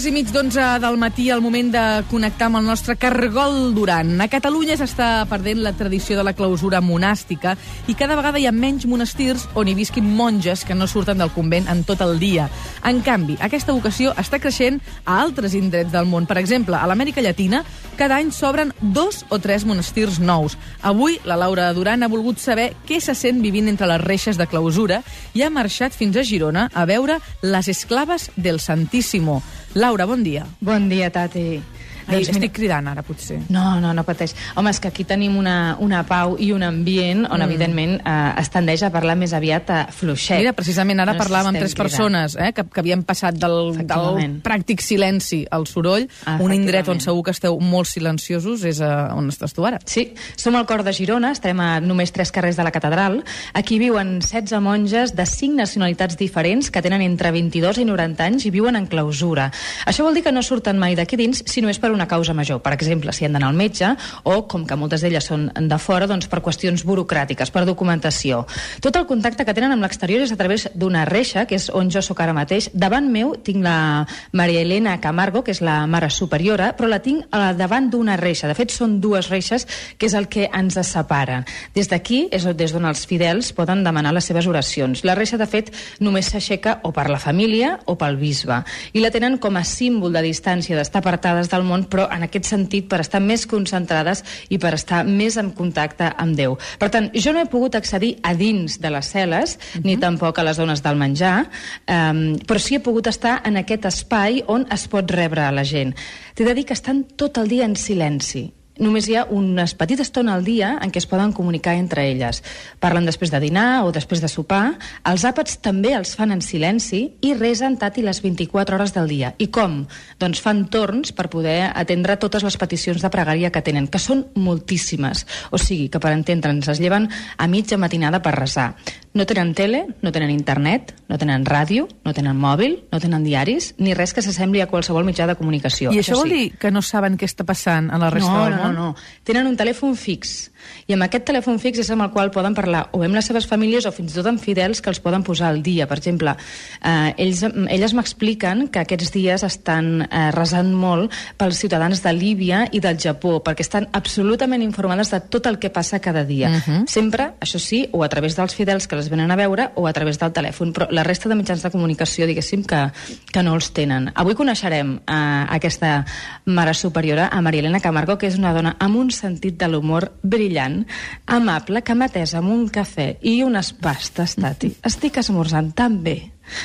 [0.00, 4.14] quarts i mig d'onze del matí, el moment de connectar amb el nostre cargol Duran.
[4.24, 7.52] A Catalunya s'està perdent la tradició de la clausura monàstica
[7.84, 11.34] i cada vegada hi ha menys monestirs on hi visquin monges que no surten del
[11.34, 12.48] convent en tot el dia.
[12.88, 16.24] En canvi, aquesta vocació està creixent a altres indrets del món.
[16.24, 17.60] Per exemple, a l'Amèrica Llatina,
[18.00, 20.56] cada any s'obren dos o tres monestirs nous.
[20.80, 24.48] Avui, la Laura Duran ha volgut saber què se sent vivint entre les reixes de
[24.48, 25.02] clausura
[25.36, 29.42] i ha marxat fins a Girona a veure les esclaves del Santíssimo.
[29.74, 30.46] Laura, bon dia.
[30.58, 31.62] Bon dia, Tati.
[32.06, 33.40] Ai, doncs estic cridant ara, potser.
[33.52, 34.34] No, no, no pateix.
[34.56, 37.46] Home, és que aquí tenim una, una pau i un ambient on, mm.
[37.46, 40.40] evidentment, eh, es tendeix a parlar més aviat a fluixet.
[40.40, 41.90] Mira, precisament ara no parlàvem amb tres cridant.
[41.90, 46.08] persones eh, que, que havien passat del, del pràctic silenci al soroll.
[46.40, 49.80] Un indret on segur que esteu molt silenciosos és a, on estàs tu ara.
[49.86, 53.20] Sí, som al cor de Girona, estem a només tres carrers de la catedral.
[53.56, 58.46] Aquí viuen 16 monges de 5 nacionalitats diferents que tenen entre 22 i 90 anys
[58.46, 59.50] i viuen en clausura.
[59.86, 62.34] Això vol dir que no surten mai d'aquí dins si no és per una causa
[62.34, 62.60] major.
[62.62, 66.08] Per exemple, si han d'anar al metge o, com que moltes d'elles són de fora,
[66.10, 68.44] doncs per qüestions burocràtiques, per documentació.
[68.80, 71.90] Tot el contacte que tenen amb l'exterior és a través d'una reixa, que és on
[71.90, 72.70] jo sóc ara mateix.
[72.74, 77.26] Davant meu tinc la Maria Elena Camargo, que és la mare superiora, però la tinc
[77.56, 78.48] davant d'una reixa.
[78.50, 79.66] De fet, són dues reixes,
[79.98, 81.42] que és el que ens separa.
[81.74, 85.04] Des d'aquí és des d'on els fidels poden demanar les seves oracions.
[85.04, 85.70] La reixa, de fet,
[86.00, 88.62] només s'aixeca o per la família o pel bisbe.
[88.92, 92.48] I la tenen com a símbol de distància, d'estar apartades del món, però en aquest
[92.50, 96.56] sentit per estar més concentrades i per estar més en contacte amb Déu.
[96.78, 99.84] Per tant, jo no he pogut accedir a dins de les cel·les, uh -huh.
[99.84, 101.50] ni tampoc a les zones del menjar,
[101.88, 105.64] um, però sí he pogut estar en aquest espai on es pot rebre a la
[105.64, 105.94] gent.
[106.34, 110.02] T'he de dir que estan tot el dia en silenci només hi ha una petita
[110.02, 112.42] estona al dia en què es poden comunicar entre elles.
[112.80, 114.78] Parlen després de dinar o després de sopar.
[115.06, 119.34] Els àpats també els fan en silenci i resen tati les 24 hores del dia.
[119.38, 119.84] I com?
[120.20, 124.26] Doncs fan torns per poder atendre totes les peticions de pregària que tenen, que són
[124.34, 125.26] moltíssimes.
[125.52, 128.72] O sigui, que per entendre'ns es lleven a mitja matinada per resar.
[129.12, 133.72] No tenen tele, no tenen internet, no tenen ràdio, no tenen mòbil, no tenen diaris,
[133.82, 135.90] ni res que s'assembli a qualsevol mitjà de comunicació.
[135.90, 136.36] I això, això vol sí.
[136.36, 138.62] dir que no saben què està passant a la resta no, del món?
[138.62, 139.20] No, no, no.
[139.26, 140.50] Tenen un telèfon fix
[140.86, 143.46] i amb aquest telèfon fix és amb el qual poden parlar o amb les seves
[143.50, 145.86] famílies o fins i tot amb fidels que els poden posar al dia.
[145.90, 146.34] Per exemple,
[146.82, 152.64] eh, ells, elles m'expliquen que aquests dies estan eh, resant molt pels ciutadans de Líbia
[152.72, 156.48] i del Japó, perquè estan absolutament informades de tot el que passa cada dia.
[156.48, 156.62] Uh mhm.
[156.80, 156.86] -huh.
[156.86, 159.94] Sempre, això sí, o a través dels fidels que les venen a veure o a
[159.96, 162.84] través del telèfon, però la resta de mitjans de comunicació, diguéssim, que,
[163.32, 164.10] que no els tenen.
[164.14, 165.20] Avui coneixerem eh,
[165.56, 166.04] aquesta
[166.46, 170.10] mare superiora, a Maria Elena Camargo, que és una dona amb un sentit de l'humor
[170.22, 170.84] brillant brillant,
[171.26, 174.74] amable, que m'ha amb un cafè i unes pastes, Tati.
[174.84, 176.18] Estic esmorzant tan bé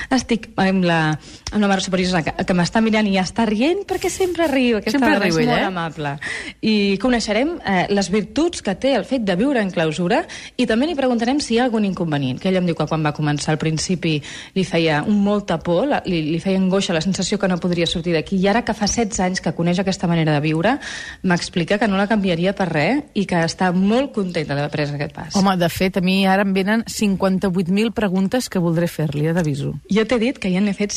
[0.09, 0.99] estic amb la,
[1.61, 4.99] la mare superior que, que m'està mirant i ja està rient perquè sempre riu, aquesta
[4.99, 5.67] sempre riu, és molt eh?
[5.67, 6.13] amable.
[6.61, 10.23] I coneixerem eh, les virtuts que té el fet de viure en clausura
[10.57, 13.05] i també li preguntarem si hi ha algun inconvenient, que ella em diu que quan
[13.05, 14.17] va començar al principi
[14.55, 17.87] li feia un molta por, la, li, li feia angoixa la sensació que no podria
[17.89, 20.75] sortir d'aquí i ara que fa 16 anys que coneix aquesta manera de viure
[21.23, 25.15] m'explica que no la canviaria per res i que està molt contenta d'haver pres aquest
[25.15, 25.35] pas.
[25.35, 29.73] Home, de fet, a mi ara em venen 58.000 preguntes que voldré fer-li, eh, d'aviso.
[29.91, 30.93] Jo t'he dit que ja n'he fet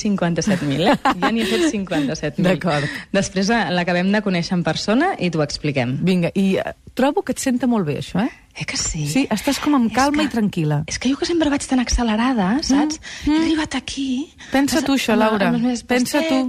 [0.49, 0.97] 57.000, eh?
[1.23, 2.45] Ja n'hi he fet 57.000.
[2.47, 2.99] D'acord.
[3.15, 5.99] Després eh, l'acabem de conèixer en persona i t'ho expliquem.
[6.07, 8.48] Vinga, i uh, trobo que et senta molt bé, això, eh?
[8.59, 9.05] Eh que sí?
[9.07, 10.81] Sí, estàs com amb calma que, i tranquil·la.
[10.91, 12.99] És que jo que sempre vaig tan accelerada, saps?
[12.99, 13.37] Mm, mm.
[13.37, 14.09] He arribat aquí...
[14.51, 15.53] Pensa tu això, Laura.
[15.87, 16.41] Pensa tu.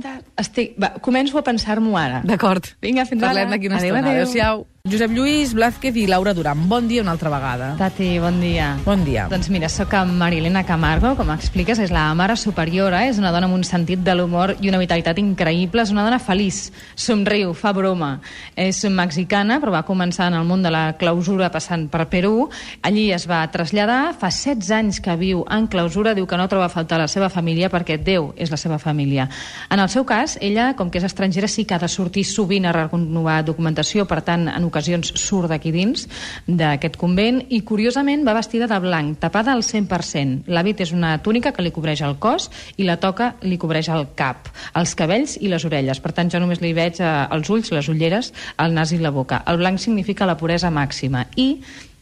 [0.42, 0.74] Estic...
[0.82, 2.24] Va, començo a pensar-m'ho ara.
[2.26, 2.74] D'acord.
[2.82, 3.46] Vinga, fins Parlem ara.
[3.46, 4.18] Parlem d'aquí una adéu, estona.
[4.18, 4.68] Adéu-siau.
[4.90, 6.62] Josep Lluís Blázquez i Laura Duran.
[6.70, 7.74] Bon dia una altra vegada.
[7.78, 8.72] Tati, bon dia.
[8.86, 9.28] Bon dia.
[9.30, 13.50] Doncs mira, sóc amb Marilena Camargo, com expliques, és la mare superiora, és una dona
[13.50, 17.74] amb un sentit de l'humor i una vitalitat increïble, és una dona feliç, somriu, fa
[17.76, 18.16] broma.
[18.56, 22.50] És mexicana, però va començar en el món de la clausura passant per Perú.
[22.82, 26.70] Allí es va traslladar, fa 16 anys que viu en clausura, diu que no troba
[26.70, 29.28] a faltar la seva família perquè Déu és la seva família.
[29.70, 32.66] En el seu cas, ella, com que és estrangera, sí que ha de sortir sovint
[32.70, 36.08] a renovar documentació, per tant, en ocasions surt d'aquí dins
[36.48, 40.48] d'aquest convent i curiosament va vestida de blanc, tapada al 100%.
[40.48, 44.08] L'hàbit és una túnica que li cobreix el cos i la toca li cobreix el
[44.20, 44.50] cap,
[44.80, 46.00] els cabells i les orelles.
[46.00, 49.14] Per tant, jo només li veig eh, els ulls, les ulleres, el nas i la
[49.16, 49.44] boca.
[49.48, 51.50] El blanc significa la puresa màxima i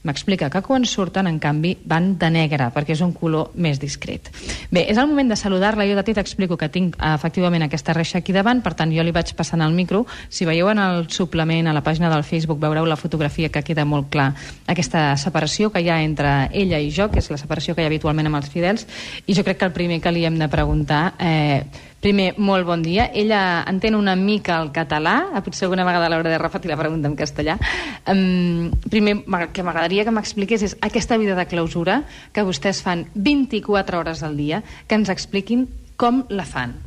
[0.06, 4.30] M'explica que quan surten, en canvi, van de negre, perquè és un color més discret.
[4.72, 5.88] Bé, és el moment de saludar-la.
[5.90, 9.04] Jo de ti t'explico que tinc eh, efectivament aquesta reixa aquí davant, per tant, jo
[9.04, 10.06] li vaig passant el micro.
[10.30, 13.86] Si veieu en el suplement, a la pàgina del Facebook, veureu la fotografia que queda
[13.86, 14.30] molt clar
[14.68, 17.90] aquesta separació que hi ha entre ella i jo, que és la separació que hi
[17.90, 18.88] ha habitualment amb els fidels,
[19.26, 21.04] i jo crec que el primer que li hem de preguntar...
[21.20, 23.08] Eh, Primer, molt bon dia.
[23.10, 27.16] Ella entén una mica el català, potser alguna vegada l'hauré de repetir la pregunta en
[27.18, 27.58] castellà.
[28.06, 29.24] Um, primer,
[29.54, 32.04] que m'agradaria que m'expliqués és aquesta vida de clausura
[32.36, 35.66] que vostès fan 24 hores al dia, que ens expliquin
[35.98, 36.78] com la fan.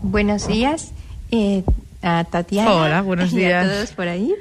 [0.00, 0.92] Buenos días.
[1.30, 1.62] Eh,
[2.02, 2.72] a Tatiana.
[2.72, 3.66] Hola, buenos días.
[3.66, 4.34] Y a todos por ahí.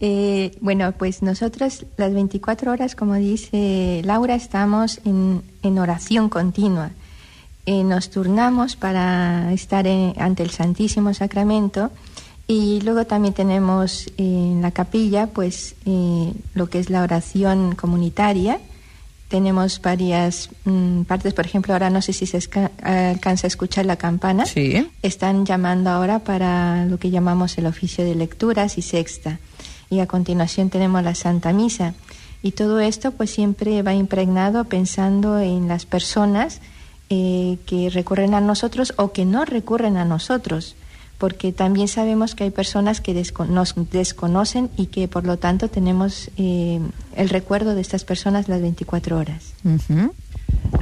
[0.00, 6.90] Eh, bueno, pues nosotros las 24 horas, como dice Laura, estamos en, en oración continua.
[7.66, 11.90] Eh, nos turnamos para estar en, ante el Santísimo Sacramento
[12.46, 18.60] y luego también tenemos en la capilla pues eh, lo que es la oración comunitaria
[19.28, 22.38] tenemos varias mm, partes, por ejemplo, ahora no sé si se
[22.82, 24.46] alcanza a escuchar la campana.
[24.46, 24.88] Sí.
[25.02, 29.40] Están llamando ahora para lo que llamamos el oficio de lecturas y sexta.
[29.90, 31.94] Y a continuación tenemos la Santa Misa.
[32.42, 36.60] Y todo esto pues siempre va impregnado pensando en las personas
[37.10, 40.76] eh, que recurren a nosotros o que no recurren a nosotros
[41.18, 43.14] porque también sabemos que hay personas que
[43.48, 46.80] nos desconocen y que por lo tanto tenemos eh,
[47.14, 49.54] el recuerdo de estas personas las 24 horas.
[49.64, 50.12] Uh -huh.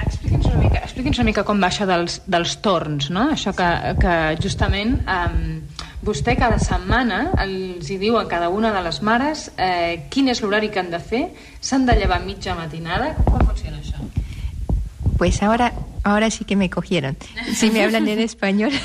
[0.06, 3.30] Expliqui'ns una, mica, expliqui'ns una mica com va això dels, dels torns, no?
[3.30, 3.68] Això que,
[4.00, 5.60] que justament um,
[6.02, 10.42] vostè cada setmana els hi diu a cada una de les mares eh, quin és
[10.42, 11.24] l'horari que han de fer,
[11.60, 14.13] s'han de llevar mitja matinada, com funciona això?
[15.18, 15.72] Pues ahora,
[16.02, 17.16] ahora sí que me cogieron.
[17.54, 18.72] Si me hablan en español...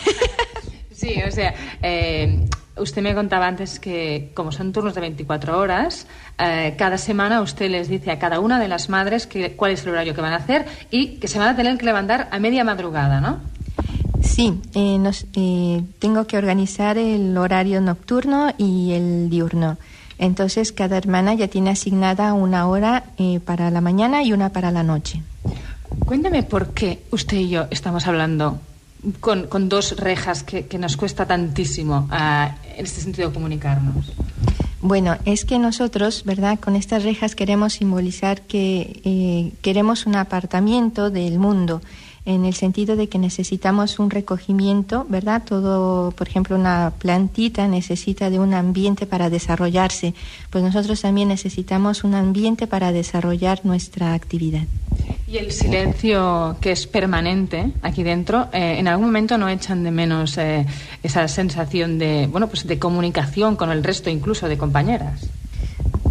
[0.91, 2.45] Sí, o sea, eh,
[2.75, 7.69] usted me contaba antes que como son turnos de 24 horas, eh, cada semana usted
[7.69, 10.33] les dice a cada una de las madres que, cuál es el horario que van
[10.33, 13.39] a hacer y que se van a tener que levantar a media madrugada, ¿no?
[14.21, 19.77] Sí, eh, nos, eh, tengo que organizar el horario nocturno y el diurno.
[20.17, 24.71] Entonces, cada hermana ya tiene asignada una hora eh, para la mañana y una para
[24.71, 25.23] la noche.
[26.06, 28.59] Cuéntame por qué usted y yo estamos hablando
[29.19, 34.12] con, con dos rejas que, que, nos cuesta tantísimo uh, en este sentido comunicarnos?
[34.81, 36.59] Bueno, es que nosotros, ¿verdad?
[36.59, 41.81] Con estas rejas queremos simbolizar que eh, queremos un apartamiento del mundo
[42.25, 45.44] en el sentido de que necesitamos un recogimiento, ¿verdad?
[45.45, 50.13] Todo, por ejemplo, una plantita necesita de un ambiente para desarrollarse,
[50.50, 54.63] pues nosotros también necesitamos un ambiente para desarrollar nuestra actividad.
[55.31, 59.91] Y el silencio que es permanente aquí dentro, eh, ¿en algún momento no echan de
[59.91, 60.65] menos eh,
[61.03, 65.29] esa sensación de, bueno, pues de comunicación con el resto incluso de compañeras?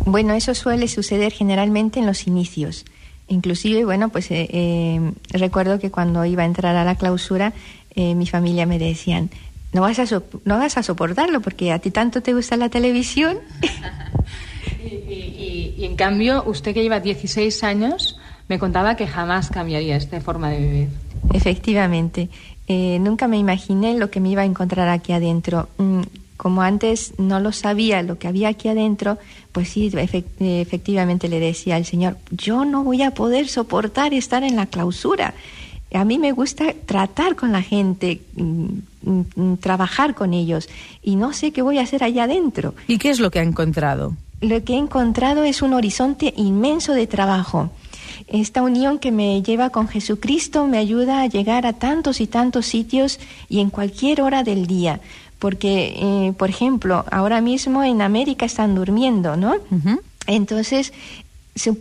[0.04, 2.84] Bueno, eso suele suceder generalmente en los inicios.
[3.26, 5.00] Inclusive, bueno, pues eh,
[5.30, 7.52] recuerdo que cuando iba a entrar a la clausura,
[7.96, 9.30] mi familia me decían,
[9.72, 13.38] no vas, a no vas a soportarlo porque a ti tanto te gusta la televisión.
[14.84, 18.17] y, y, y, en cambio, usted que lleva 16 años,
[18.48, 20.88] me contaba que jamás cambiaría esta forma de vivir.
[21.32, 22.28] Efectivamente.
[22.68, 25.68] nunca me imaginé lo que me iba a encontrar aquí adentro.
[25.78, 26.02] Mm,
[26.38, 29.18] como antes no lo sabía lo que había aquí adentro,
[29.50, 34.54] pues sí, efectivamente le decía al Señor, yo no voy a poder soportar estar en
[34.54, 35.34] la clausura.
[35.92, 38.66] A mí me gusta tratar con la gente, mm,
[39.02, 40.68] mm, trabajar con ellos,
[41.02, 42.74] y no sé qué voy a hacer allá adentro.
[42.86, 44.14] ¿Y qué es lo que ha encontrado?
[44.40, 47.70] Lo que he encontrado es un horizonte inmenso de trabajo.
[48.30, 52.66] Esta unión que me lleva con Jesucristo me ayuda a llegar a tantos y tantos
[52.66, 53.18] sitios
[53.48, 55.00] y en cualquier hora del día
[55.38, 59.54] porque, eh, por ejemplo, ahora mismo en América están durmiendo, ¿no?
[60.26, 60.92] Entonces,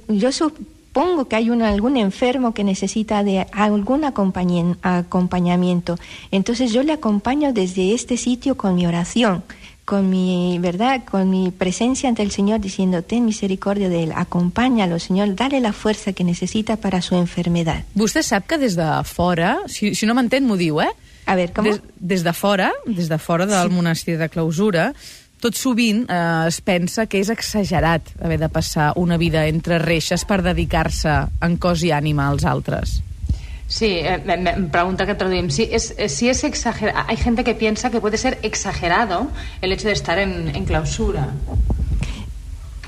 [0.07, 5.97] yo supongo que hay un, algún enfermo que necesita de algún acompañamiento.
[6.31, 9.43] Entonces, yo le acompaño desde este sitio con mi oración
[9.87, 14.99] con mi verdad, con mi presencia ante el Señor, diciendo, ten misericordia de él, acompáñalo,
[14.99, 17.85] Señor, dale la fuerza que necesita para su enfermedad.
[17.95, 20.91] Vostè sap que des de fora, si, si no m'entén m'ho diu, eh?
[21.23, 21.63] A veure, com?
[21.63, 23.77] Des, des de fora, des de fora del sí.
[23.79, 24.89] monestir de clausura,
[25.39, 30.27] tot sovint eh, es pensa que és exagerat haver de passar una vida entre reixes
[30.27, 31.15] per dedicar-se
[31.47, 32.99] en cos i ànima als altres.
[33.67, 35.53] Sí, eh, me, pregunta que traducimos.
[35.53, 39.27] Si es, eh, si es exagerado, hay gente que piensa que puede ser exagerado
[39.61, 41.33] el hecho de estar en, clausura.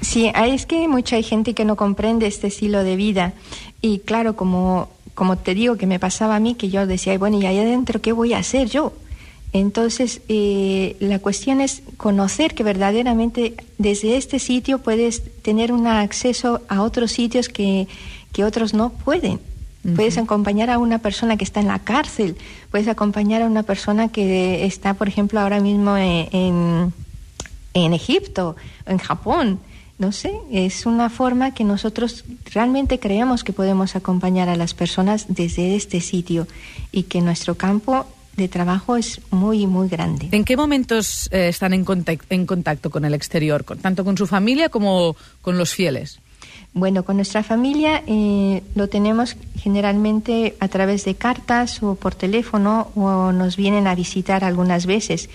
[0.02, 3.34] Sí, es que mucha gente que no comprende este estilo de vida
[3.82, 7.42] y claro, como como te digo que me pasaba a mí, que yo decía, bueno,
[7.42, 8.94] ¿y ahí adentro qué voy a hacer yo?
[9.52, 16.62] Entonces, eh, la cuestión es conocer que verdaderamente desde este sitio puedes tener un acceso
[16.70, 17.90] a otros sitios que,
[18.32, 19.42] que otros no pueden.
[19.96, 22.36] Puedes acompañar a una persona que está en la cárcel,
[22.70, 26.94] puedes acompañar a una persona que está, por ejemplo, ahora mismo en, en,
[27.74, 29.60] en Egipto, en Japón,
[30.00, 35.26] no sé, es una forma que nosotros realmente creemos que podemos acompañar a las personas
[35.28, 36.48] desde este sitio
[36.92, 38.06] y que nuestro campo
[38.38, 40.30] de trabajo es muy, muy grande.
[40.32, 44.18] ¿En qué momentos eh, están en contacto, en contacto con el exterior, con, tanto con
[44.18, 46.20] su familia como con los fieles?
[46.74, 52.92] Bueno, con nuestra familia eh, lo tenemos generalmente a través de cartas o por teléfono
[52.96, 55.30] o nos vienen a visitar algunas veces.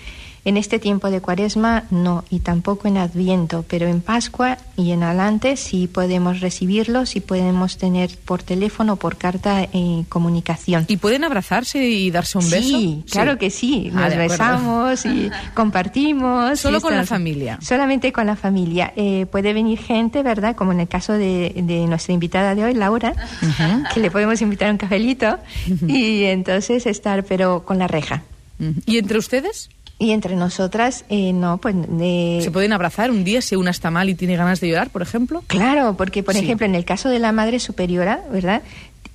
[0.45, 5.01] En este tiempo de cuaresma no, y tampoco en Adviento, pero en Pascua y en
[5.01, 10.85] adelante sí podemos recibirlos y podemos tener por teléfono o por carta eh, comunicación.
[10.87, 12.77] ¿Y pueden abrazarse y darse un beso?
[12.77, 13.91] Sí, claro que sí.
[13.95, 16.59] Ah, Nos besamos y compartimos.
[16.59, 17.57] ¿Solo y con la familia?
[17.61, 18.93] Solamente con la familia.
[18.95, 20.55] Eh, puede venir gente, ¿verdad?
[20.55, 23.13] Como en el caso de, de nuestra invitada de hoy, Laura,
[23.93, 25.39] que le podemos invitar a un cafelito
[25.87, 28.21] y entonces estar, pero con la reja.
[28.85, 29.69] ¿Y entre ustedes?
[29.97, 31.75] Y entre nosotras, eh, no, pues...
[31.87, 32.39] De...
[32.43, 35.01] ¿Se pueden abrazar un día si una está mal y tiene ganas de llorar, por
[35.01, 35.41] ejemplo?
[35.47, 36.41] Claro, porque, por sí.
[36.41, 38.61] ejemplo, en el caso de la madre superiora, ¿verdad?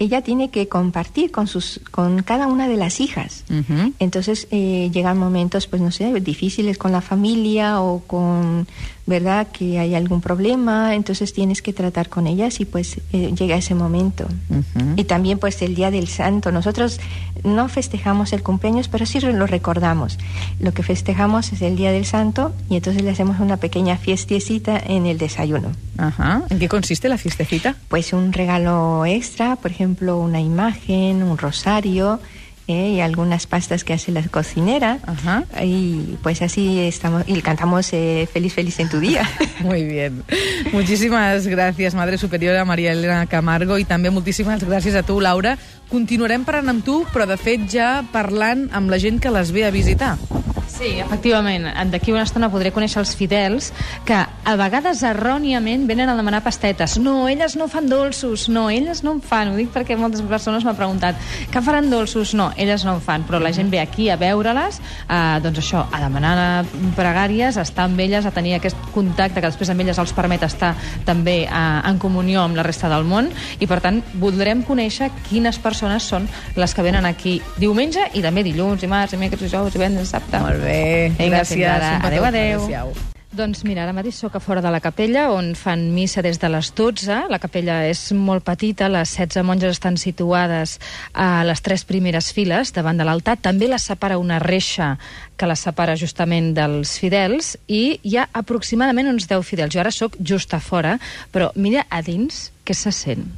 [0.01, 3.45] ella tiene que compartir con sus con cada una de las hijas.
[3.51, 3.93] Uh -huh.
[3.99, 8.67] Entonces eh, llegan momentos, pues no sé, difíciles con la familia o con,
[9.11, 9.49] ¿verdad?
[9.49, 13.75] Que hay algún problema, entonces tienes que tratar con ellas y pues eh, llega ese
[13.75, 14.26] momento.
[14.49, 14.95] Uh -huh.
[14.97, 16.50] Y también pues el Día del Santo.
[16.50, 16.99] Nosotros
[17.45, 20.19] no festejamos el cumpleaños, pero sí lo recordamos.
[20.59, 24.79] Lo que festejamos es el Día del Santo y entonces le hacemos una pequeña fiestecita
[24.79, 25.73] en el desayuno.
[25.99, 26.43] Ajá.
[26.49, 27.75] ¿En qué consiste la fiestecita?
[27.88, 32.21] Pues un regalo extra, por ejemplo, una imagen, un rosario
[32.67, 34.99] eh, y algunas pastas que hace la cocinera.
[35.07, 35.45] Ajá.
[35.62, 39.29] Y pues así estamos y cantamos eh, Feliz, feliz en tu día.
[39.61, 40.23] Muy bien.
[40.73, 45.57] Muchísimas gracias, Madre Superiora Maria Elena Camargo, i també moltíssimes gràcies a tu, Laura.
[45.90, 49.67] Continuarem parlant amb tu, però de fet ja parlant amb la gent que les ve
[49.67, 50.17] a visitar.
[50.71, 51.67] Sí, efectivament.
[51.93, 53.73] D'aquí una estona podré conèixer els fidels
[54.09, 56.97] que a vegades erròniament venen a demanar pastetes.
[56.99, 58.49] No, elles no fan dolços.
[58.49, 59.52] No, elles no en fan.
[59.52, 61.18] Ho dic perquè moltes persones m'han preguntat
[61.52, 62.35] que faran dolços?
[62.35, 63.26] No, elles no en fan.
[63.28, 66.64] Però la gent ve aquí a veure-les, eh, doncs això, a demanar
[66.97, 70.42] pregàries, a estar amb elles, a tenir aquest contacte que després amb elles els permet
[70.47, 73.30] estar també eh, en comunió amb la resta del món
[73.61, 78.44] i per tant voldrem conèixer quines persones són les que venen aquí diumenge i també
[78.47, 80.42] dilluns, dimarts, dimecres, dijous, divendres, dissabte.
[80.42, 81.88] Molt bé, Vinga, gràcies.
[82.00, 82.66] Adéu, adéu.
[82.66, 83.10] adéu.
[83.31, 86.49] Doncs mira, ara mateix sóc a fora de la capella, on fan missa des de
[86.51, 87.29] les 12.
[87.31, 90.81] La capella és molt petita, les 16 monges estan situades
[91.15, 93.37] a les tres primeres files davant de l'altar.
[93.39, 94.97] També les separa una reixa
[95.39, 99.77] que les separa justament dels fidels i hi ha aproximadament uns 10 fidels.
[99.77, 100.99] Jo ara sóc just a fora,
[101.31, 103.31] però mira a dins què se sent.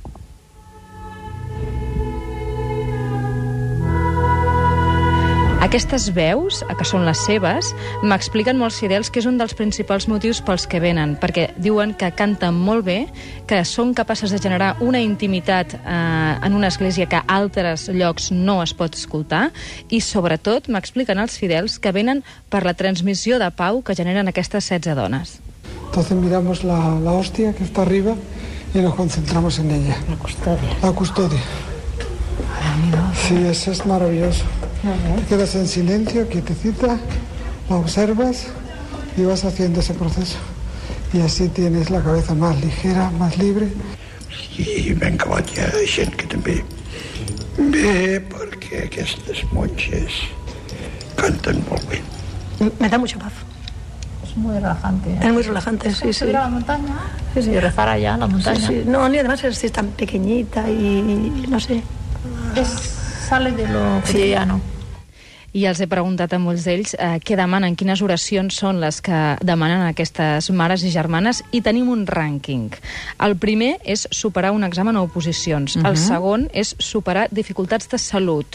[5.63, 7.69] Aquestes veus, que són les seves,
[8.03, 12.09] m'expliquen molts fidels que és un dels principals motius pels que venen, perquè diuen que
[12.19, 12.97] canten molt bé,
[13.47, 15.85] que són capaces de generar una intimitat eh,
[16.43, 19.53] en una església que a altres llocs no es pot escoltar,
[19.87, 24.67] i sobretot m'expliquen els fidels que venen per la transmissió de pau que generen aquestes
[24.67, 25.39] 16 dones.
[25.87, 28.17] Entonces miramos la, la hostia que está arriba
[28.75, 29.97] y nos concentramos en ella.
[30.11, 30.77] La custodia.
[30.83, 31.41] La custodia.
[33.15, 34.43] Sí, eso es maravilloso.
[34.83, 36.99] Te quedas en silencio, quietecita,
[37.71, 38.49] la observas
[39.17, 40.39] y vas haciendo ese proceso.
[41.13, 43.69] Y así tienes la cabeza más ligera, más libre.
[44.59, 46.59] I ben acabat hi ha gent que també
[47.73, 50.19] ve perquè aquestes monges
[51.17, 52.01] canten molt bé.
[52.81, 53.33] Me da mucha paz.
[54.25, 55.15] Es muy relajante.
[55.21, 56.25] Es muy relajante, sí, sí.
[56.27, 56.97] ¿Ir a la montaña?
[57.35, 58.61] Sí, sí, rezar allá en la montaña.
[58.61, 58.83] Sí, sí.
[58.87, 61.83] No, y además es, es tan pequeñita y no sé.
[62.57, 62.69] Es,
[63.29, 64.61] sale de lo cotidiano.
[65.53, 69.17] I els he preguntat a molts d'ells eh, què demanen, quines oracions són les que
[69.45, 72.71] demanen aquestes mares i germanes, i tenim un rànquing.
[73.21, 75.77] El primer és superar un examen a oposicions.
[75.77, 75.91] Uh -huh.
[75.91, 78.47] El segon és superar dificultats de salut.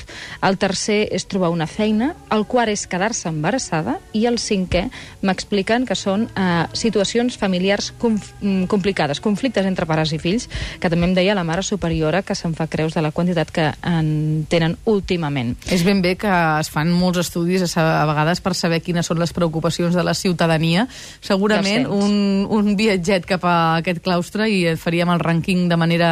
[0.42, 2.16] El tercer és trobar una feina.
[2.32, 4.00] El quart és quedar-se embarassada.
[4.14, 4.90] I el cinquè
[5.22, 8.34] m'expliquen que són eh, situacions familiars conf
[8.68, 10.50] complicades, conflictes entre pares i fills,
[10.80, 13.74] que també em deia la mare superiora que se'n fa creus de la quantitat que
[13.84, 15.58] en tenen últimament.
[15.70, 19.20] És ben bé que es fan molts estudis a, a vegades per saber quines són
[19.22, 20.88] les preocupacions de la ciutadania.
[21.22, 26.12] Segurament un, un viatget cap a aquest claustre i faríem el rànquing de manera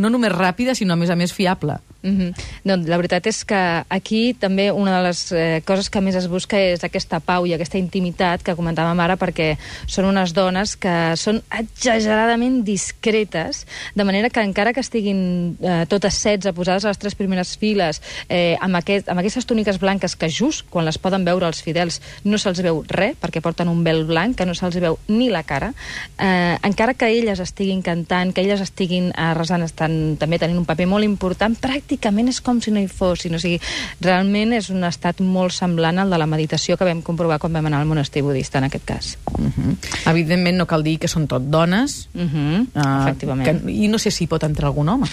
[0.00, 1.78] no només ràpida, sinó a més a més fiable.
[2.02, 2.34] Mm -hmm.
[2.64, 6.28] no, la veritat és que aquí també una de les eh, coses que més es
[6.28, 11.14] busca és aquesta pau i aquesta intimitat que comentàvem ara perquè són unes dones que
[11.16, 16.98] són exageradament discretes, de manera que encara que estiguin eh, totes 16 posades a les
[16.98, 21.24] tres primeres files eh, amb, aquest, amb aquestes túniques blanques que just quan les poden
[21.24, 24.80] veure els fidels no se'ls veu res perquè porten un vel blanc que no se'ls
[24.80, 25.74] veu ni la cara,
[26.18, 29.89] eh, encara que elles estiguin cantant, que elles estiguin eh, resant, estan
[30.20, 33.34] també tenint un paper molt important, pràcticament és com si no hi fossin.
[33.36, 33.60] O sigui,
[34.00, 37.70] realment és un estat molt semblant al de la meditació que vam comprovar quan vam
[37.70, 39.18] anar al monestir budista, en aquest cas.
[39.38, 39.76] Uh -huh.
[40.10, 42.08] Evidentment no cal dir que són tot dones.
[42.14, 43.64] Uh -huh, uh, efectivament.
[43.64, 45.06] Que, I no sé si pot entrar algun home.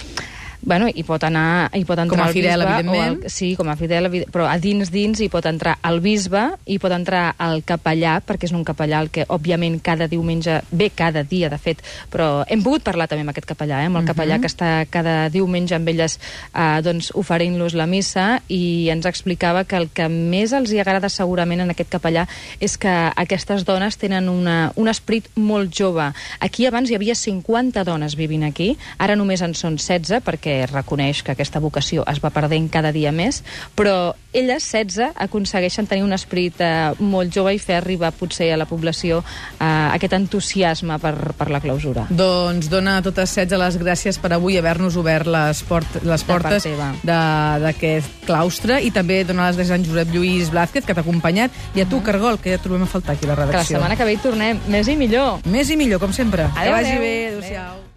[0.60, 3.24] Bueno, hi pot anar, hi pot entrar com a fidel, el bisbe, evidentment.
[3.24, 6.78] El, sí, com a fidel, però a dins dins hi pot entrar el bisbe, hi
[6.82, 11.22] pot entrar el capellà, perquè és un capellà el que, òbviament, cada diumenge, bé, cada
[11.22, 14.08] dia, de fet, però hem pogut parlar també amb aquest capellà, eh, amb el uh
[14.08, 14.14] -huh.
[14.14, 16.18] capellà que està cada diumenge amb elles
[16.54, 21.08] eh, doncs, oferint-los la missa i ens explicava que el que més els hi agrada
[21.08, 22.26] segurament en aquest capellà
[22.60, 26.12] és que aquestes dones tenen una, un esperit molt jove.
[26.40, 30.66] Aquí abans hi havia 50 dones vivint aquí, ara només en són 16, perquè perquè
[30.70, 33.42] reconeix que aquesta vocació es va perdent cada dia més,
[33.76, 38.58] però elles, 16, aconsegueixen tenir un esperit eh, molt jove i fer arribar potser a
[38.60, 42.06] la població eh, aquest entusiasme per, per la clausura.
[42.10, 46.68] Doncs dona a totes 16 les gràcies per avui haver-nos obert les, port les portes
[47.04, 51.54] d'aquest claustre i també donar les gràcies a en Josep Lluís Blázquez, que t'ha acompanyat,
[51.76, 53.58] i a tu, Cargol, que ja trobem a faltar aquí a la redacció.
[53.58, 54.64] Que la setmana que ve hi tornem.
[54.68, 55.44] Més i millor.
[55.48, 56.48] Més i millor, com sempre.
[56.54, 57.04] Adéu, que vagi adéu.
[57.04, 57.14] bé.
[57.34, 57.87] Adéu-siau.